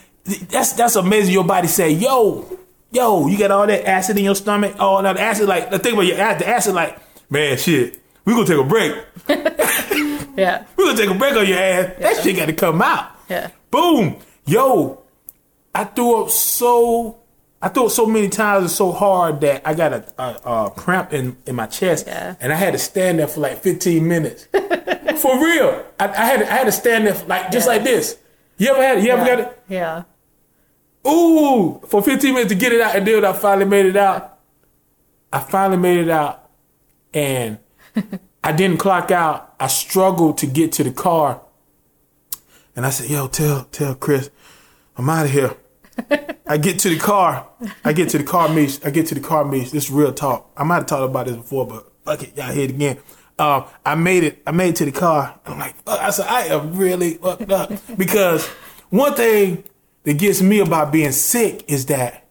[0.50, 1.34] That's that's amazing.
[1.34, 2.46] Your body say, "Yo,
[2.92, 4.76] yo, you got all that acid in your stomach.
[4.80, 6.98] Oh, now the acid, like the thing about your acid, the acid, like,
[7.30, 8.94] man, shit, we gonna take a break.
[10.38, 10.66] Yeah.
[10.76, 11.94] We gonna take a break on your ass.
[12.00, 13.10] That shit got to come out.
[13.28, 13.50] Yeah.
[13.72, 15.02] Boom, yo,
[15.74, 17.18] I threw up so.
[17.60, 20.70] I threw up so many times and so hard that I got a, a, a
[20.76, 22.36] cramp in, in my chest, Yeah.
[22.40, 24.48] and I had to stand there for like 15 minutes.
[25.18, 27.74] for real, I, I had to, I had to stand there like just Yeah.
[27.74, 28.18] like this.
[28.58, 28.98] You ever had?
[28.98, 29.04] it?
[29.04, 29.36] You ever yeah.
[29.36, 29.64] got it?
[29.70, 30.04] Yeah.
[31.12, 34.40] Ooh, for 15 minutes to get it out, and then I finally made it out.
[35.32, 36.50] I finally made it out,
[37.14, 37.60] and
[38.44, 39.54] I didn't clock out.
[39.60, 41.42] I struggled to get to the car,
[42.76, 44.30] and I said, "Yo, tell tell Chris,
[44.98, 45.56] I'm out of here."
[46.48, 47.48] I get to the car.
[47.84, 48.80] I get to the car, Mish.
[48.86, 49.72] I get to the car, Mish.
[49.72, 50.52] This is real talk.
[50.56, 52.98] I might have talked about this before, but fuck it, y'all hear it again.
[53.40, 54.42] Um, I made it.
[54.48, 55.40] I made it to the car.
[55.46, 56.00] I'm like, fuck.
[56.00, 58.48] I said, I am really fucked up because
[58.90, 59.64] one thing
[60.04, 62.28] that gets me about being sick is that,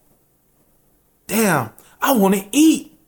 [1.26, 2.98] damn, I want to eat,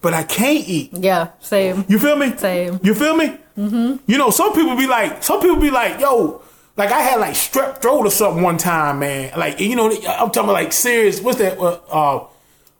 [0.00, 0.90] but I can't eat.
[0.92, 1.30] Yeah.
[1.40, 1.84] Same.
[1.88, 2.36] You feel me?
[2.36, 2.80] Same.
[2.82, 3.38] You feel me?
[3.56, 3.96] Mm-hmm.
[4.06, 6.42] You know, some people be like, some people be like, yo,
[6.76, 9.36] like I had like strep throat or something one time, man.
[9.36, 11.20] Like you know, I'm talking about like serious.
[11.20, 11.58] What's that?
[11.58, 12.26] Uh, uh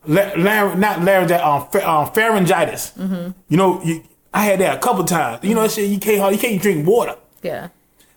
[0.06, 2.96] la- lar- not laryngitis, um, pha- um, pharyngitis.
[2.96, 3.30] Mm-hmm.
[3.48, 5.42] You know, you, I had that a couple times.
[5.44, 7.16] You know, that shit you can't you can't drink water.
[7.42, 7.68] Yeah.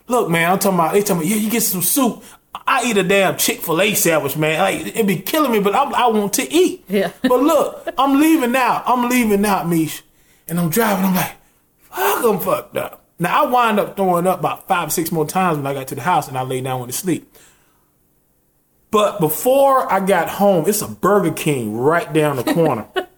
[0.08, 0.92] Look, man, I'm talking about.
[0.92, 2.22] They talking about, yeah, you get some soup.
[2.66, 4.60] I eat a damn Chick Fil A sandwich, man.
[4.60, 6.84] Like it be killing me, but I, I want to eat.
[6.88, 7.12] Yeah.
[7.22, 8.82] But look, I'm leaving now.
[8.86, 10.02] I'm leaving now, Mish,
[10.46, 11.04] and I'm driving.
[11.04, 11.36] I'm like,
[11.78, 13.04] fuck, I'm fucked up.
[13.18, 15.94] Now I wind up throwing up about five, six more times when I got to
[15.94, 17.34] the house and I lay down to sleep.
[18.90, 22.86] But before I got home, it's a Burger King right down the corner.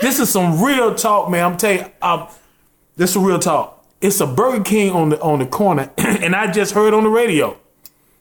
[0.00, 1.44] this is some real talk, man.
[1.44, 2.28] I'm telling you, um,
[2.96, 3.84] this is real talk.
[4.00, 7.10] It's a Burger King on the on the corner, and I just heard on the
[7.10, 7.56] radio,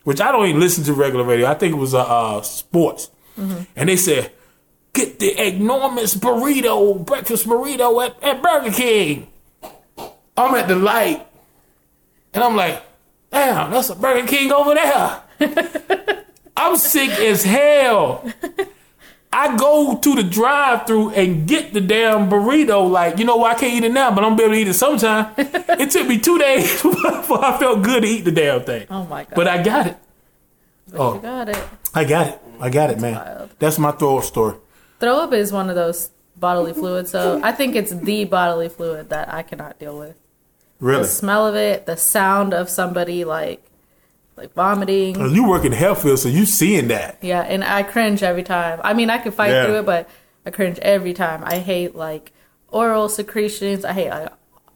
[0.03, 1.47] which I don't even listen to regular radio.
[1.47, 4.31] I think it was uh, uh sports, and they said,
[4.93, 9.27] "Get the enormous burrito, breakfast burrito at, at Burger King."
[10.37, 11.25] I'm at the light,
[12.33, 12.83] and I'm like,
[13.31, 15.21] "Damn, that's a Burger King over there."
[16.57, 18.29] I'm sick as hell.
[19.31, 22.89] I go to the drive through and get the damn burrito.
[22.89, 23.55] Like, you know what?
[23.55, 25.33] I can't eat it now, but I'm gonna be able to eat it sometime.
[25.37, 28.87] it took me two days before I felt good to eat the damn thing.
[28.89, 29.35] Oh my god.
[29.35, 29.97] But I got it.
[30.91, 31.19] But Oh.
[31.19, 31.63] got it.
[31.93, 32.41] I got it.
[32.59, 33.13] I got it, man.
[33.15, 33.49] wild.
[33.59, 34.55] That's my throw up story.
[34.99, 39.09] Throw up is one of those bodily fluids, so I think it's the bodily fluid
[39.09, 40.15] that I cannot deal with.
[40.79, 41.03] Really.
[41.03, 43.61] The smell of it, the sound of somebody like
[44.39, 45.19] like vomiting.
[45.33, 47.17] You work in the health field, so you seeing that.
[47.21, 48.79] Yeah, and I cringe every time.
[48.83, 49.65] I mean, I can fight Yeah.
[49.65, 50.09] through it, but
[50.45, 51.43] I cringe every time.
[51.45, 52.31] I hate like
[52.69, 53.83] oral secretions.
[53.85, 54.29] I hate I,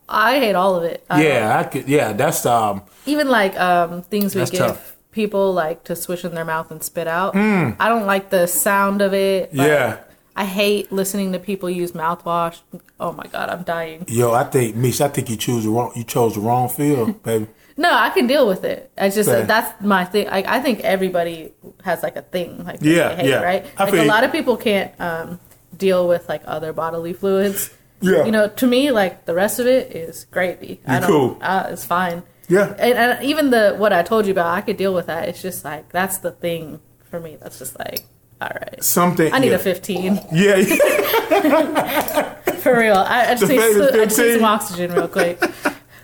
[0.10, 1.04] I hate all of it.
[1.10, 1.88] I Yeah, I could.
[1.88, 2.84] Yeah, that's um.
[3.06, 4.96] even like um things we give tough.
[5.12, 7.36] people like to swish in their mouth and spit out.
[7.36, 9.54] I don't like the sound of it.
[9.54, 9.66] Mm.
[9.68, 9.98] Yeah.
[10.36, 12.62] I hate listening to people use mouthwash.
[13.00, 14.04] Oh my god, I'm dying.
[14.08, 15.92] Yo, I think Mish, I think you choose the wrong.
[15.96, 17.48] You chose the wrong field, baby.
[17.76, 18.92] No, I can deal with it.
[18.98, 20.28] I just that's my thing.
[20.28, 23.42] Like I think everybody has like a thing like Yeah, hate, yeah.
[23.42, 23.66] right?
[23.78, 25.40] I Like a lot of people can't um,
[25.76, 27.70] deal with like other bodily fluids.
[28.04, 28.26] Yeah.
[28.26, 30.82] You know, to me, like the rest of it is gravy.
[30.86, 31.10] I You don't.
[31.10, 31.38] cool.
[31.40, 32.24] Uh, it's fine.
[32.50, 32.76] Yeah.
[32.78, 35.30] And, and even the what I told you about, I could deal with that.
[35.30, 37.38] It's just like that's the thing for me.
[37.40, 38.02] That's just like,
[38.42, 38.84] all right.
[38.84, 39.32] Something.
[39.32, 39.56] I need yeah.
[39.56, 40.56] a 15 Yeah,
[42.62, 42.98] for real.
[42.98, 45.40] I, I just, need, I just need some oxygen real quick.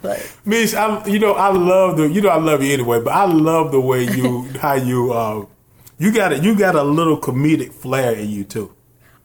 [0.02, 3.12] Like, Mish, I you know I love the you know I love you anyway, but
[3.12, 5.46] I love the way you how you uh
[5.98, 8.74] you got a, you got a little comedic flair in you too.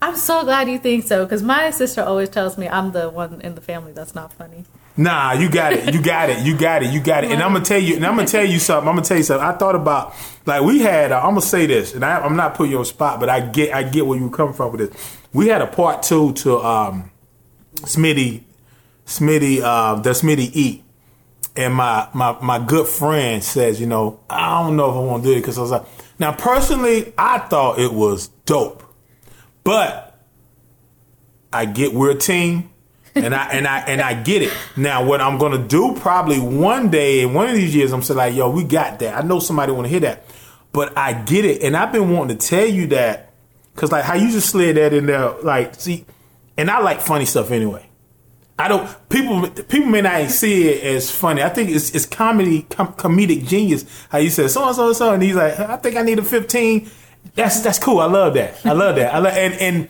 [0.03, 3.41] I'm so glad you think so because my sister always tells me I'm the one
[3.41, 4.65] in the family that's not funny.
[4.97, 5.93] Nah, you got it.
[5.93, 6.45] You got it.
[6.45, 6.93] You got it.
[6.93, 7.33] You got it.
[7.33, 7.97] And I'm gonna tell you.
[7.97, 8.89] And I'm gonna tell you something.
[8.89, 9.47] I'm gonna tell you something.
[9.47, 10.15] I thought about
[10.47, 11.11] like we had.
[11.11, 13.41] Uh, I'm gonna say this, and I, I'm not putting you on spot, but I
[13.41, 15.19] get I get where you come from with this.
[15.33, 17.11] We had a part two to um,
[17.77, 18.45] Smitty,
[19.07, 20.85] Smitty, uh, the Smitty eat,
[21.57, 25.23] and my my my good friend says, you know, I don't know if I want
[25.23, 25.85] to do it because I was like,
[26.19, 28.83] now personally, I thought it was dope,
[29.63, 30.19] but
[31.53, 32.71] I get we're a team
[33.15, 34.53] and I and I and I get it.
[34.77, 38.19] Now, what I'm gonna do probably one day in one of these years, I'm saying
[38.19, 39.23] like, yo, we got that.
[39.23, 40.27] I know somebody want to hear that,
[40.73, 43.33] but I get it, and I've been wanting to tell you that
[43.75, 46.05] because like how you just slid that in there, like, see,
[46.57, 47.89] and I like funny stuff anyway.
[48.59, 51.43] I don't people people may not see it as funny.
[51.43, 53.85] I think it's it's comedy com- comedic genius.
[54.11, 56.21] How you said so and so and so, and he's like, I think I need
[56.21, 56.89] a 15.
[57.35, 57.99] That's that's cool.
[57.99, 58.65] I love that.
[58.65, 59.13] I love that.
[59.13, 59.89] I love and and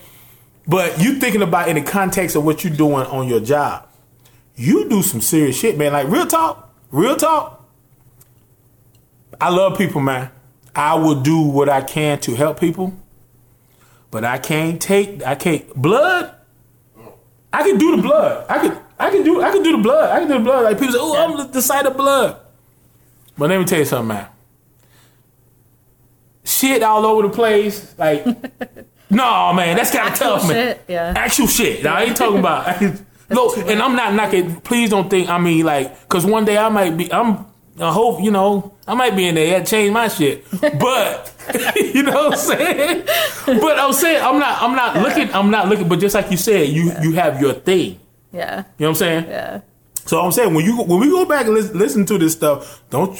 [0.67, 3.87] but you thinking about in the context of what you're doing on your job,
[4.57, 5.93] you do some serious shit, man.
[5.93, 7.69] Like real talk, real talk.
[9.41, 10.31] I love people, man.
[10.75, 12.95] I will do what I can to help people,
[14.11, 15.23] but I can't take.
[15.23, 16.34] I can't blood.
[17.55, 18.47] I can do the blood.
[18.49, 18.79] I could.
[18.99, 19.41] I can do.
[19.43, 20.11] I can do the blood.
[20.11, 20.65] I can do the blood.
[20.65, 22.37] Like people say, "Oh, I'm the- side of blood."
[23.39, 24.27] But let me tell you something, man.
[26.45, 27.95] Shit all over the place.
[27.99, 28.27] Like,
[29.11, 30.55] no, man, that's kind of tough, man.
[30.55, 31.13] shit, yeah.
[31.17, 31.83] Actual shit.
[31.85, 32.81] Now, I ain't talking about.
[33.31, 34.61] Look, and I'm not knocking.
[34.61, 35.29] Please don't think.
[35.29, 37.13] I mean, like, because one day I might be.
[37.13, 37.47] I'm.
[37.81, 38.75] I hope you know.
[38.87, 39.47] I might be in there.
[39.47, 40.45] Yeah, change my shit.
[40.61, 41.33] But
[41.77, 43.03] you know what I'm saying.
[43.47, 44.63] But I'm saying I'm not.
[44.63, 45.33] I'm not looking.
[45.35, 45.89] I'm not looking.
[45.89, 47.99] But just like you said, you you have your thing.
[48.33, 49.25] Yeah, You know what I'm saying?
[49.29, 49.61] yeah.
[50.07, 52.83] So I'm saying when you when we go back and listen, listen to this stuff,
[52.91, 53.17] don't.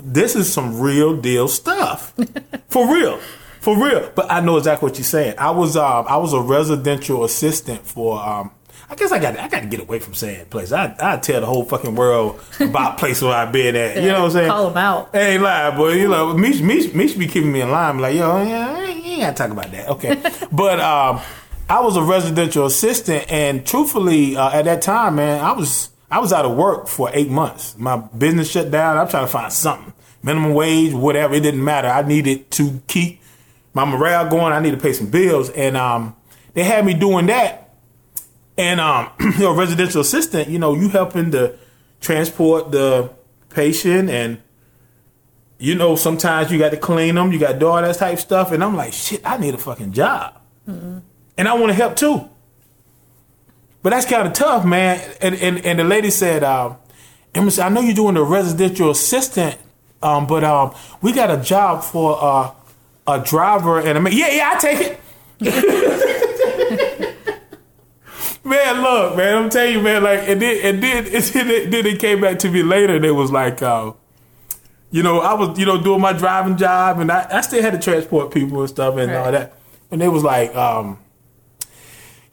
[0.00, 2.14] This is some real deal stuff,
[2.68, 3.18] for real,
[3.60, 4.12] for real.
[4.14, 5.34] But I know exactly what you're saying.
[5.38, 8.52] I was um I was a residential assistant for um.
[8.90, 10.72] I guess I got I got to get away from saying place.
[10.72, 13.96] I I tell the whole fucking world about place where I've been at.
[13.96, 14.50] You know what I'm saying?
[14.50, 15.10] Call them out.
[15.14, 15.92] I ain't lying, boy.
[15.92, 17.98] You know, Mish, Mish, Mish be keeping me in line.
[17.98, 19.88] Like, yo, yeah, you ain't gotta talk about that.
[19.88, 20.22] Okay.
[20.52, 21.20] but um,
[21.68, 26.20] I was a residential assistant, and truthfully, uh, at that time, man, I was I
[26.20, 27.76] was out of work for eight months.
[27.76, 28.96] My business shut down.
[28.96, 31.34] I'm trying to find something, minimum wage, whatever.
[31.34, 31.88] It didn't matter.
[31.88, 33.20] I needed to keep
[33.74, 34.54] my morale going.
[34.54, 36.16] I need to pay some bills, and um,
[36.54, 37.67] they had me doing that.
[38.58, 41.56] And um, you know, residential assistant, you know, you helping to
[42.00, 43.10] transport the
[43.48, 44.42] patient and
[45.60, 48.18] you know, sometimes you got to clean them, you got to do all that type
[48.20, 50.40] stuff, and I'm like, shit, I need a fucking job,
[51.36, 52.28] and I want to help too.
[53.82, 55.00] But that's kind of tough, man.
[55.20, 56.76] And and, and the lady said, um,
[57.34, 59.56] I know you're doing the residential assistant,
[60.00, 62.52] um, but um, we got a job for uh,
[63.08, 64.98] a driver and a ma- yeah, yeah, I take
[65.40, 65.94] it.
[68.44, 71.70] Man, look, man, I'm telling you, man, like, and then, and then, and then, it,
[71.70, 73.92] then it came back to me later, and it was like, uh,
[74.90, 77.72] you know, I was, you know, doing my driving job, and I, I still had
[77.74, 79.54] to transport people and stuff and all that.
[79.90, 80.98] And they was like, um,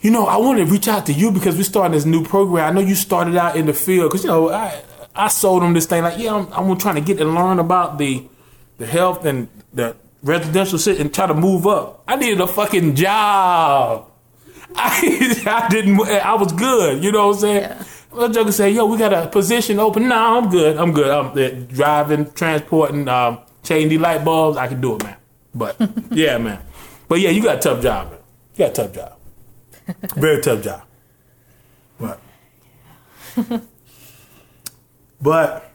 [0.06, 2.70] you know, I want to reach out to you because we're starting this new program.
[2.70, 4.84] I know you started out in the field because you know I
[5.15, 7.98] I sold them this thing like yeah I'm, I'm trying to get and learn about
[7.98, 8.24] the
[8.78, 12.04] the health and the residential sit and try to move up.
[12.08, 14.12] I needed a fucking job.
[14.76, 17.04] I I didn't I was good.
[17.04, 17.62] You know what I'm saying?
[17.62, 17.84] Yeah.
[18.14, 20.08] My joker say, yo, we got a position open.
[20.08, 20.78] No, I'm good.
[20.78, 21.10] I'm good.
[21.10, 25.18] I'm uh, driving, transporting, um, these light bulbs, I can do it, man.
[25.54, 25.76] But
[26.12, 26.62] yeah, man.
[27.08, 28.20] But yeah, you got a tough job, man.
[28.56, 29.18] You got a tough job.
[30.16, 30.82] Very tough job.
[32.00, 32.20] But
[35.22, 35.72] but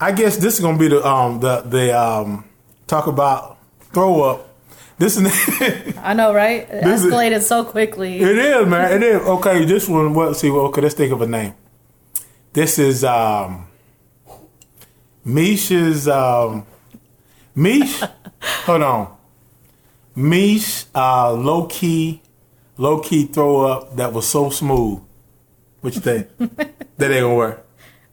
[0.00, 2.44] I guess this is gonna be the um the the um
[2.86, 3.58] talk about
[3.92, 4.45] throw up.
[4.98, 5.26] This is
[6.02, 6.62] I know, right?
[6.70, 8.18] It This is- escalated so quickly.
[8.20, 8.92] It is, man.
[8.92, 9.20] It is.
[9.22, 10.14] Okay, this one.
[10.14, 10.34] What?
[10.36, 10.50] See.
[10.50, 10.80] Well, okay.
[10.80, 11.54] Let's think of a name.
[12.52, 13.66] This is um,
[15.24, 16.66] Misha's um,
[17.54, 18.00] Mish.
[18.64, 19.16] hold on.
[20.14, 22.22] Mish, uh, low key,
[22.78, 25.00] low key throw up that was so smooth.
[25.82, 26.28] What you think?
[26.38, 27.66] that ain't gonna work.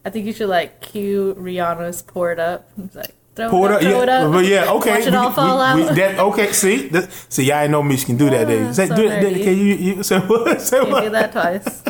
[0.04, 3.74] I think you should like cue Rihanna's "Pour It Up." It's like throw Pour it
[3.76, 4.32] up, yeah, it up.
[4.32, 4.90] but yeah, okay.
[4.98, 5.90] Watch it all fall we- out.
[5.90, 8.46] we- that- okay, see, that, see, y'all ain't know Mish can do that.
[8.46, 8.64] Day.
[8.66, 9.42] Ah, Say, so do, nerdy.
[9.44, 10.60] can you, you say what?
[10.60, 11.02] Say what?
[11.04, 11.82] do that twice.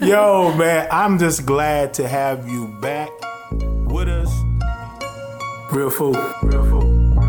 [0.00, 3.10] Yo, man, I'm just glad to have you back
[3.86, 4.30] with us.
[5.72, 6.16] Real food.
[6.42, 7.19] Real food.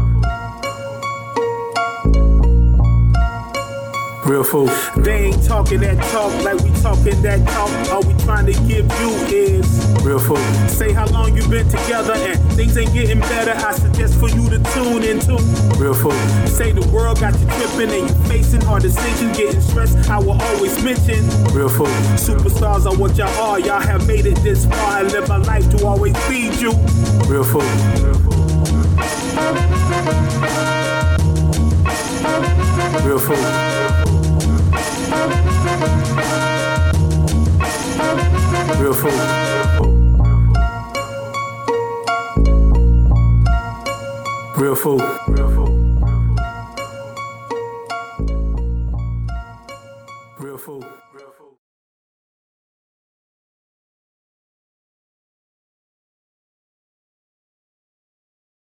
[4.31, 4.67] Real fool.
[4.95, 7.69] They ain't talking that talk like we talking that talk.
[7.91, 9.67] All we trying to give you is
[10.05, 10.37] Real fool.
[10.69, 13.51] say how long you been together and things ain't getting better.
[13.51, 15.35] I suggest for you to tune into.
[15.75, 16.13] Real fool.
[16.47, 20.09] Say the world got you tripping and you facing hard decisions, getting stressed.
[20.09, 21.87] I will always mention Real fool.
[22.15, 23.59] superstars are what y'all are.
[23.59, 24.99] Y'all have made it this far.
[24.99, 26.71] I live my life to always feed you.
[27.27, 27.67] Real fool.
[27.99, 28.37] Real fool.
[33.03, 34.00] Real food.
[38.79, 38.93] Real
[44.75, 45.01] food.
[45.01, 45.30] Real.